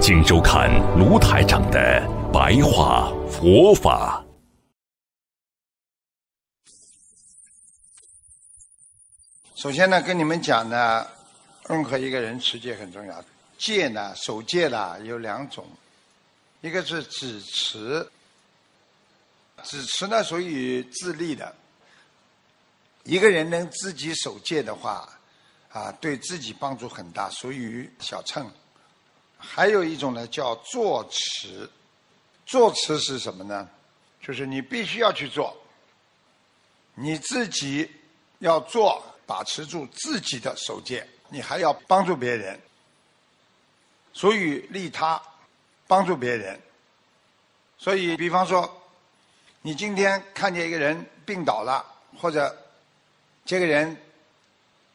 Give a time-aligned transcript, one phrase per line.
[0.00, 2.00] 请收看卢台长的
[2.32, 4.24] 白话佛法。
[9.54, 11.06] 首先呢，跟你们讲呢，
[11.68, 13.24] 任何一个人持戒很重要。
[13.58, 15.66] 戒呢，守戒啦有两种，
[16.60, 18.08] 一个是止持，
[19.64, 21.54] 止持呢属于自立的。
[23.04, 25.08] 一个人能自己守戒的话。
[25.70, 28.50] 啊，对自己帮助很大，属于小乘。
[29.38, 31.70] 还有一种呢，叫坐持。
[32.44, 33.68] 坐持是什么呢？
[34.20, 35.56] 就是你必须要去做，
[36.94, 37.90] 你自己
[38.40, 42.60] 要做，把持住自己的手戒，你还要帮助别人，
[44.12, 45.22] 所以利他，
[45.86, 46.60] 帮助别人。
[47.78, 48.82] 所以，比方说，
[49.62, 51.84] 你今天看见一个人病倒了，
[52.18, 52.54] 或者
[53.44, 53.96] 这个人。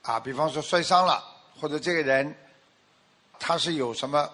[0.01, 1.23] 啊，比方说摔伤了，
[1.57, 2.35] 或者这个人
[3.39, 4.29] 他是有什么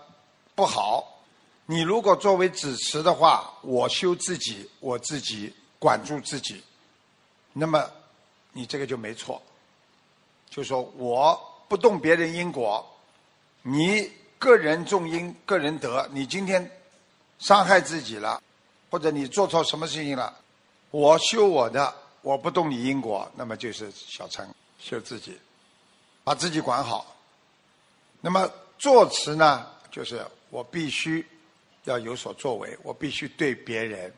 [0.59, 1.21] 不好，
[1.67, 6.61] 你如果作为子持的话，我修自己，我自己管住自己，
[7.53, 7.89] 那么
[8.51, 9.41] 你这个就没错。
[10.49, 12.85] 就说我不动别人因果，
[13.61, 16.05] 你个人种因，个人得。
[16.11, 16.69] 你今天
[17.37, 18.43] 伤害自己了，
[18.91, 20.37] 或者你做错什么事情了，
[20.91, 24.45] 我修我的，我不动你因果，那么就是小乘
[24.77, 25.39] 修自己。
[26.25, 27.15] 把自己管好。
[28.19, 31.25] 那么作词呢，就是我必须
[31.85, 34.13] 要有所作为，我必须对别人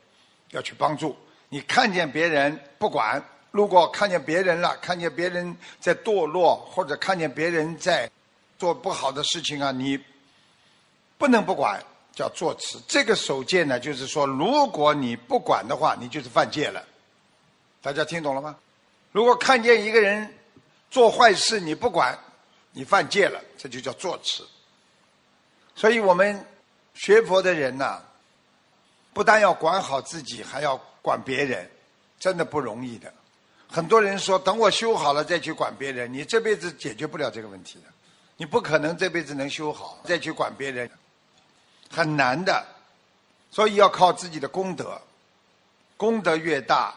[0.52, 1.16] 要去帮助。
[1.50, 8.10] 你看见别人不管，如果看见别人了，看见别人在堕落，或者看见别人在
[8.58, 10.00] 做不好的事情啊，你
[11.18, 11.84] 不能不管，
[12.14, 12.82] 叫作词。
[12.88, 16.86] 这个守戒呢，就是说，如果你不管的话，你就是犯戒了。
[17.82, 18.56] 大家听懂了吗？
[19.12, 20.34] 如果看见一个人。
[20.92, 22.20] 做坏事你不管，
[22.74, 24.44] 你犯戒了，这就叫作持。
[25.76, 26.46] 所以我们
[26.94, 28.02] 学佛的人呐，
[29.14, 31.70] 不但要管好自己，还要管别人，
[32.20, 33.14] 真的不容易的。
[33.70, 37.86] 很多人说，等我修好了再去管别人，你这辈子解决不了这个问题的，
[38.38, 40.90] 你不可能这辈子能修好再去管别人，
[41.90, 42.66] 很难的。
[43.50, 45.02] 所以要靠自己的功德，
[45.98, 46.94] 功德越大，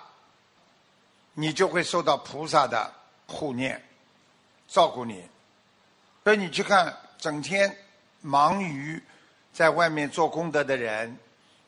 [1.35, 2.93] 你就会受到菩萨的。
[3.27, 3.83] 护念，
[4.69, 5.27] 照顾你，
[6.23, 7.75] 所以你去看，整天
[8.25, 8.99] 忙于
[9.53, 11.15] 在外面做功德的人，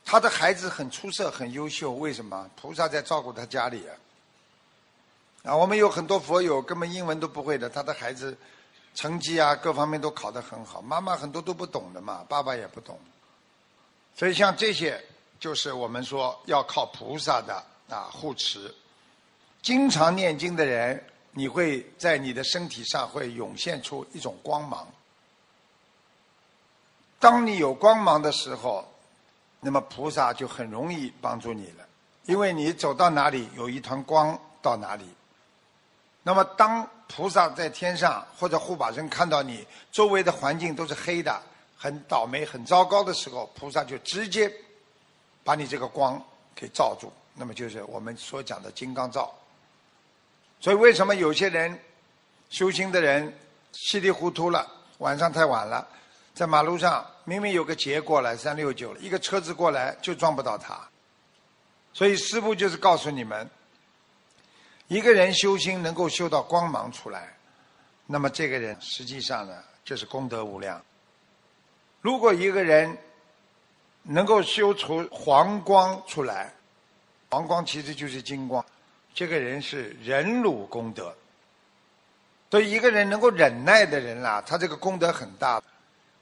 [0.03, 2.49] 他的孩子很出色、很优秀，为什么？
[2.59, 5.51] 菩萨在照顾他家里啊！
[5.51, 8.35] 啊，我们有很多佛友根本英文都不会的，他的孩子
[8.95, 12.99] 成绩啊各方面都考得很好，妈妈很多都不懂的嘛，爸爸也不懂，
[14.15, 14.99] 所以像这些，
[15.39, 18.73] 就是我们说要靠菩萨的啊护持，
[19.61, 21.03] 经常念经的人。
[21.33, 24.87] 你会在你的身体上会涌现出一种光芒。
[27.19, 28.87] 当你有光芒的时候，
[29.59, 31.85] 那么菩萨就很容易帮助你了，
[32.25, 35.05] 因为你走到哪里有一团光到哪里。
[36.23, 41.41] 那么当菩萨在天上或者护法神看到你周围的环境都是黑的、
[41.77, 44.51] 很倒霉、很糟糕的时候，菩萨就直接
[45.43, 46.21] 把你这个光
[46.53, 49.33] 给罩住，那么就是我们所讲的金刚罩。
[50.59, 51.79] 所以，为什么有些人
[52.49, 53.33] 修心的人
[53.71, 55.87] 稀里糊涂了，晚上太晚了，
[56.37, 60.79] 在马路上明明有个劫过来三六九，一个车子过来就撞不到他。
[61.93, 63.49] 所以，师父就是告诉你们，
[64.87, 67.35] 一个人修心能够修到光芒出来，
[68.05, 70.79] 那么这个人实际上呢就是功德无量。
[72.01, 72.95] 如果一个人
[74.03, 76.53] 能够修出黄光出来，
[77.31, 78.63] 黄光其实就是金光。
[79.11, 81.15] 这个人是忍辱功德，
[82.51, 85.59] 所以一个人能够忍耐的人啦，他这个功德很大。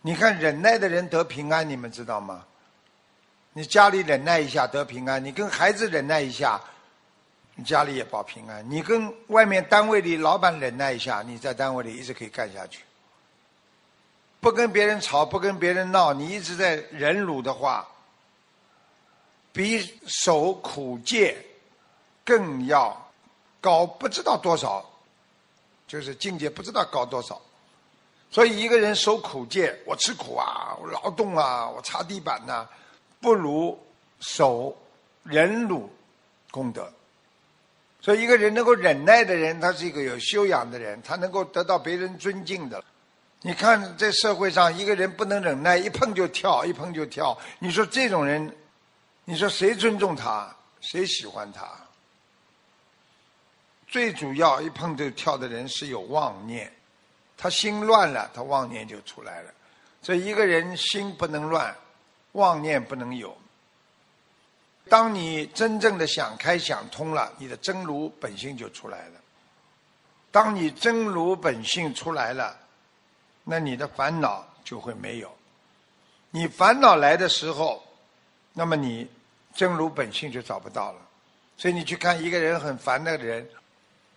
[0.05, 2.45] 你看忍耐的人得平安，你们知道吗？
[3.53, 6.61] 你家里忍耐一下得平安，你跟孩子忍耐一下，
[7.55, 8.63] 你家里也保平安。
[8.69, 12.83] 你跟外面单位里老板忍耐一下，你在单位里一直可以干下去。
[14.39, 17.83] 不跟别人吵，不跟别人闹，你一直在忍辱的话，
[19.51, 21.35] 比守苦戒。
[22.23, 22.95] 更要
[23.59, 24.87] 高不知道多少，
[25.87, 27.41] 就是境界不知道高多少。
[28.35, 32.67] 所以一个人守苦戒，我吃苦啊，我劳动啊，我擦地板呐、
[33.21, 33.81] 不如
[34.19, 34.77] 守
[35.23, 35.89] 忍辱
[36.51, 36.91] 功德。
[38.01, 42.83] 所以一个人能够忍耐的人，他是一个有修养的人，他能够得到别人尊敬的。
[43.39, 47.37] 你看，在社会上，一个人不能忍耐，一碰就跳，一碰就跳。
[47.59, 48.53] 你说这种人，
[49.23, 50.53] 你说谁尊重他？
[50.81, 51.65] 谁喜欢他？
[53.87, 56.69] 最主要，一碰就跳的人是有妄念，
[57.37, 59.51] 他心乱了，他妄念就出来了。
[60.01, 61.75] 所以一个人心不能乱，
[62.33, 63.35] 妄念不能有。
[64.87, 69.19] 当你真正的想开想通了，你的真如本性就出来了。
[70.31, 72.55] 当你真如本性出来了，
[73.43, 75.35] 那你的烦恼就会没有。
[76.29, 77.83] 你烦恼来的时候，
[78.53, 79.09] 那么你
[79.53, 80.99] 真如本性就找不到了。
[81.57, 83.49] 所以你去看一个人很烦的人，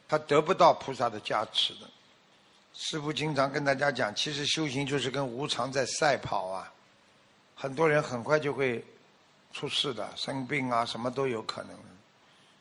[0.08, 1.88] 他得不到菩萨的加持的。
[2.80, 6.72] 师父经常跟大家讲，其实修行就是跟无常在赛跑啊。
[7.56, 8.82] 很多人很快就会
[9.52, 11.76] 出事的，生病啊，什么都有可能。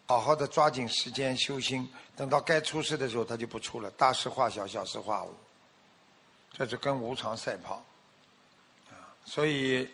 [0.08, 3.92] 好好的抓紧时间修心，等到该出事的时候，他就不出了。
[3.92, 5.32] 大事化小，小事化无，
[6.52, 7.86] 这是跟无常赛跑。
[9.24, 9.88] 所以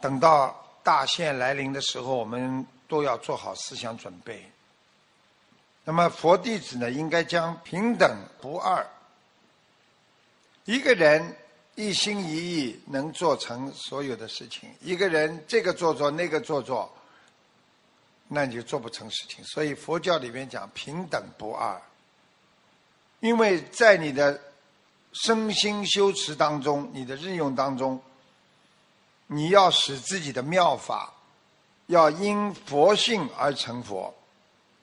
[0.00, 0.54] 等到
[0.84, 4.48] 大限来临的时候，我们都要做好思想准备。
[5.88, 8.86] 那么佛弟子呢，应该将平等不二，
[10.66, 11.34] 一个人
[11.76, 16.92] 一心一意能做成所有的事情，一个人这个做做那个做做，
[18.26, 19.42] 那你就做不成事情。
[19.46, 21.80] 所以佛教里面讲平等不二，
[23.20, 24.38] 因为在你的
[25.14, 27.98] 身心修持当中，你的日用当中，
[29.26, 31.14] 你要使自己的妙法
[31.86, 34.14] 要因佛性而成佛。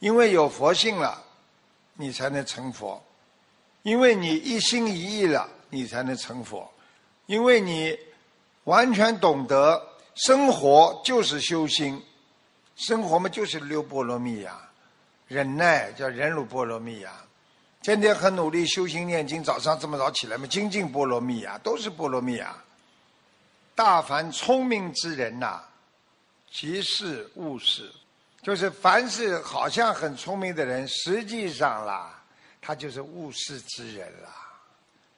[0.05, 1.19] 因为有佛性了，
[1.95, 3.01] 你才能成佛；
[3.81, 6.63] 因为你一心一意了，你才能成佛；
[7.25, 7.97] 因为你
[8.65, 11.99] 完全懂得生活就是修心，
[12.75, 14.69] 生活嘛就是六波罗蜜呀，
[15.27, 17.11] 忍耐叫忍辱波罗蜜呀，
[17.81, 22.55] 天天很努力修心念经，早上这么早起来嘛，精进波罗蜜呀，都是波罗蜜呀。
[23.73, 25.63] 大凡聪明之人呐，
[26.51, 27.91] 即是悟事。
[28.45, 32.23] 就是凡是好像很聪明的人，实际上啦，
[32.61, 34.29] 他就是误事之人啦，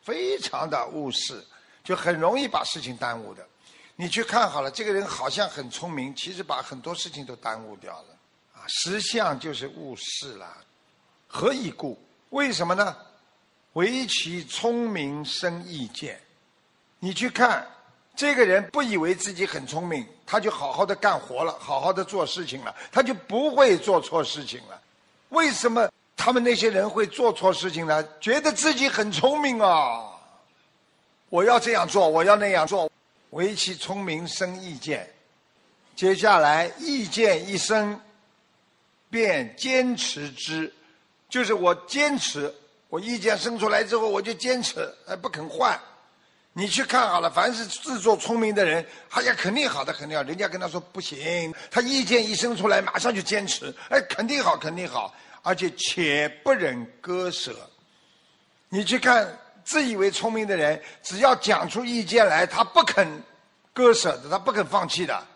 [0.01, 1.45] 非常的误事，
[1.83, 3.45] 就很容易把事情耽误的。
[3.97, 8.18] 你去看好了，这个人好像很聪明，其实把很多事情都耽误掉了。
[8.56, 10.47] 啊，实相就是误事了。
[11.27, 12.01] 何以故？
[12.29, 12.95] 为什么呢？
[13.74, 16.18] 唯其聪明生意见。
[17.00, 17.68] 你去看。
[18.18, 24.81] 这个人不以为自己很聪明，他就好好的干活了，好好的做事情了，他就不会做错事情了。
[25.30, 28.04] 为什么他们那些人会做错事情呢？
[28.19, 30.04] 觉得自己很聪明啊！
[31.30, 32.90] 我要这样做，我要那样做，
[33.30, 35.08] 唯其聪明生意见。
[35.96, 38.02] 接下来意见一生，
[39.12, 40.74] 便坚持之，
[41.30, 42.52] 就是我坚持，
[42.90, 45.80] 我意见生出来之后，我就坚持，哎，不肯换。
[46.57, 50.24] 你去看好了，凡是自作聪明的人，哎呀，肯定好的，肯定好。
[50.24, 55.13] 人家跟他说不行，他意见一生出来，马上就坚持，哎，肯定好，肯定好，
[55.44, 57.56] 而且且不忍割舍。
[58.69, 63.07] 你去看自以为聪明的人，只要讲出意见来，他不肯
[63.71, 65.27] 割舍的，他不肯放弃的。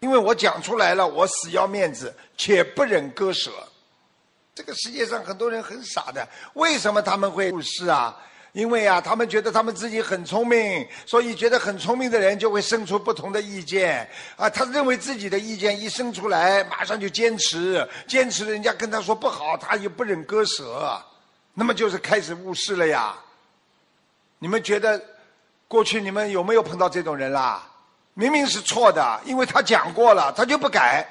[0.00, 3.50] 因为我讲出来了，我死要面子，且不忍割舍。
[4.54, 8.14] 这个世界上很多人很傻的，为什么他们会误事啊？
[8.52, 14.06] 因为啊，他们觉得他们自己很聪明，所以觉得很聪明的人就会生出不同的意见
[14.36, 14.48] 啊。
[14.48, 21.02] 他认为自己的意见一生出来，马上就坚持，坚持人家跟他说不好，他也不忍割舍，
[21.54, 23.14] 那么就是开始误事了呀。
[24.38, 25.02] 你们觉得
[25.66, 27.66] 过去你们有没有碰到这种人啦？
[28.12, 31.08] 明明是错的，因为他讲过了，他就不改，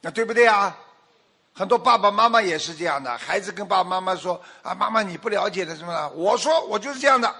[0.00, 0.76] 那对不对啊？
[1.54, 7.34] 很多爸爸妈妈也是这样的，孩子跟爸爸妈妈说：“啊，妈妈你不了解的什么？”我说我就是这样的。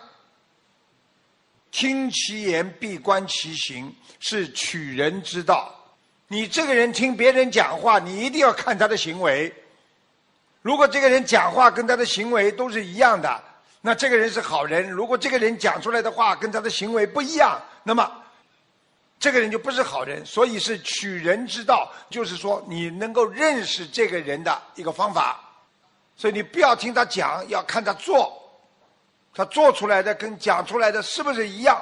[1.71, 5.75] 听其言必观其行，是取人之道。
[6.28, 9.50] 你这个人听别人讲话，你一定要看他的行为。
[10.61, 13.42] 如果这个人讲话跟他的行为都是一样的，
[13.81, 18.21] 那这个人是好人；如果这个人讲出来的话跟他的行为不一样，那么。
[19.22, 25.38] 这个人就不是好人，所以是取人之道，就是说你能够认识这个人的一个方法。
[26.16, 28.36] 所以你不要听他讲，要看他做，
[29.32, 31.80] 他做出来的跟讲出来的是不是一样？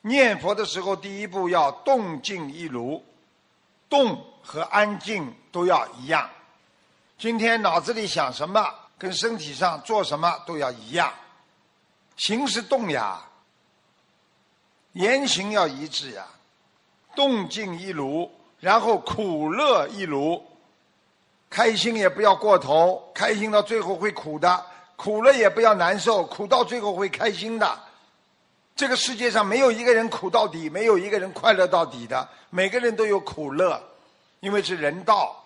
[0.00, 3.00] 念佛的时候，第一步要动静一如，
[3.88, 6.28] 动和安静都要一样。
[7.16, 11.14] 今天脑子里想什么，跟身体上做什么都要一样。
[12.16, 13.22] 行是动呀，
[14.94, 16.26] 言行要一致呀，
[17.14, 18.30] 动静一如，
[18.60, 20.42] 然后苦乐一如。
[21.50, 24.60] 开心也不要过头，开心到最后会苦的；
[24.96, 27.78] 苦了也不要难受，苦到最后会开心的。
[28.74, 33.80] 这个世界上没有一个人苦到底，没有一个人快乐到底的，每个人都有苦乐，
[34.40, 35.40] 因为是人道。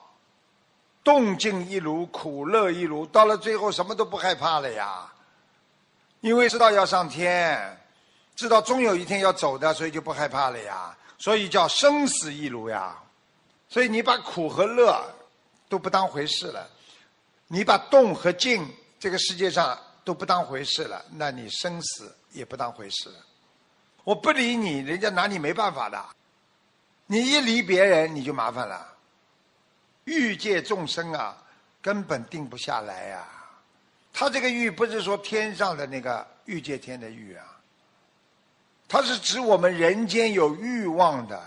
[1.04, 5.10] 动静一如，苦乐一如，到了最后什么都不害怕了呀，
[6.20, 7.78] 因为知道要上天，
[8.34, 10.94] 知道终有一天要走的，所以就不害怕了呀。
[11.18, 12.96] 所以叫生死一如呀。
[13.68, 15.04] 所以你把苦和乐
[15.68, 16.66] 都不当回事了，
[17.48, 18.66] 你把动和静
[18.98, 23.16] 这个世界上都不当回事了，那你生死也不当回事了。
[24.04, 26.02] 我不理你，人家拿你没办法的。
[27.04, 28.94] 你一理别人，你就麻烦了。
[30.04, 31.36] 欲界众生啊，
[31.82, 33.26] 根本定不下来呀。
[34.14, 37.57] 他这个欲不是说天上的那个欲界天的欲啊，
[38.88, 41.40] 它是指我们人间有欲望的，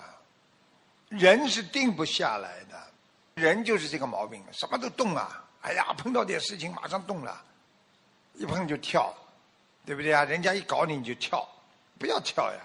[1.10, 2.79] 人是定不下来的。
[3.33, 5.43] 人就是这个毛病，什么都动啊！
[5.62, 7.41] 哎呀，碰到点事情马上动了，
[8.33, 9.12] 一碰就跳，
[9.86, 10.24] 对不对啊？
[10.25, 11.48] 人家一搞你你就跳，
[11.98, 12.60] 不要跳呀。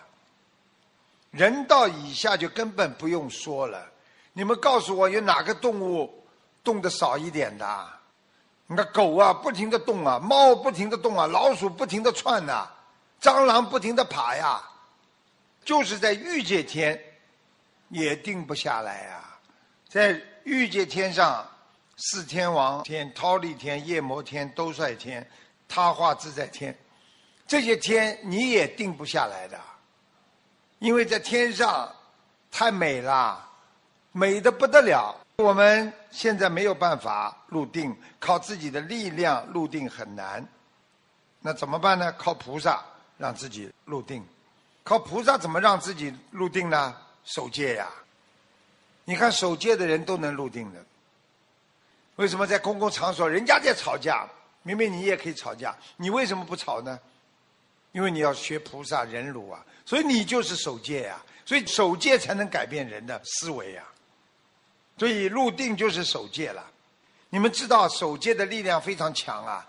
[1.31, 3.87] 人到以下就根本不用说了。
[4.33, 6.27] 你们告诉我，有哪个动物
[6.63, 7.89] 动的少一点的？
[8.67, 12.67] 你看狗啊，不停的动啊；猫不停的动啊；老鼠不停的窜呐；
[13.21, 14.63] 蟑螂不停的爬呀。
[15.65, 16.97] 就是在欲界天，
[17.89, 19.39] 也定不下来啊。
[19.89, 21.45] 在欲界天上，
[21.97, 25.29] 四天王天、忉利天、夜摩天、兜率天、
[25.67, 26.77] 他化自在天，
[27.49, 29.59] 这些天你也定不下来的，
[30.79, 31.93] 因为在天上
[32.51, 33.43] 太美了。
[34.13, 40.47] 美的不得了，我们现在没有办法入定，靠自己的力量入定很难。
[41.41, 42.11] 那怎么办呢？
[42.13, 42.83] 靠菩萨
[43.19, 44.25] 让自己入定。
[44.83, 46.97] 靠菩萨怎么让自己入定呢？
[47.25, 47.89] 守戒呀！
[49.05, 50.85] 你看守戒的人都能入定的。
[52.17, 54.29] 为什么在公共场所人家在吵架，
[54.63, 56.99] 明明你也可以吵架，你为什么不吵呢？
[57.93, 61.21] 因为你要学菩萨忍辱啊，所以你就是守戒呀。
[61.45, 63.85] 所以守戒才能改变人的思维呀。
[64.99, 66.65] 所以入定就是守戒了，
[67.31, 69.67] 你们知道守戒的力量非常强啊！